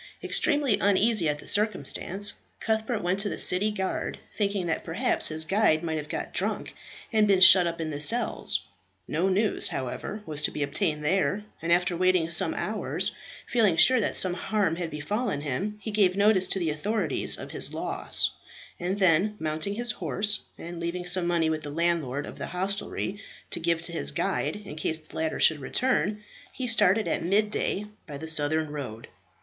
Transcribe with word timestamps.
Extremely 0.23 0.79
uneasy 0.79 1.29
at 1.29 1.37
the 1.37 1.45
circumstance, 1.45 2.33
Cuthbert 2.59 3.03
went 3.03 3.19
to 3.19 3.29
the 3.29 3.37
city 3.37 3.69
guard, 3.69 4.17
thinking 4.33 4.65
that 4.65 4.83
perhaps 4.83 5.27
his 5.27 5.45
guide 5.45 5.83
might 5.83 5.99
have 5.99 6.09
got 6.09 6.33
drunk, 6.33 6.73
and 7.13 7.27
been 7.27 7.39
shut 7.39 7.67
up 7.67 7.79
in 7.79 7.91
the 7.91 7.99
cells. 7.99 8.61
No 9.07 9.29
news, 9.29 9.67
however, 9.67 10.23
was 10.25 10.41
to 10.41 10.49
be 10.49 10.63
obtained 10.63 11.05
there, 11.05 11.43
and 11.61 11.71
after 11.71 11.95
waiting 11.95 12.31
some 12.31 12.55
hours, 12.55 13.11
feeling 13.45 13.75
sure 13.77 13.99
that 14.01 14.15
some 14.15 14.33
harm 14.33 14.77
had 14.77 14.89
befallen 14.89 15.41
him, 15.41 15.77
he 15.83 15.91
gave 15.91 16.15
notice 16.17 16.47
to 16.47 16.57
the 16.57 16.71
authorities 16.71 17.37
of 17.37 17.51
his 17.51 17.71
loss, 17.71 18.31
and 18.79 18.97
then, 18.97 19.35
mounting 19.37 19.75
his 19.75 19.91
horse, 19.91 20.39
and 20.57 20.79
leaving 20.79 21.05
some 21.05 21.27
money 21.27 21.47
with 21.51 21.61
the 21.61 21.69
landlord 21.69 22.25
of 22.25 22.39
the 22.39 22.47
hostelry 22.47 23.21
to 23.51 23.59
give 23.59 23.83
to 23.83 23.91
his 23.91 24.09
guide 24.09 24.55
in 24.55 24.75
case 24.75 24.97
the 24.97 25.15
latter 25.15 25.39
should 25.39 25.59
return, 25.59 26.23
he 26.53 26.65
started 26.65 27.07
at 27.07 27.21
mid 27.23 27.51
day 27.51 27.85
by 28.07 28.17
the 28.17 28.25
southern 28.27 28.71
road. 28.71 29.07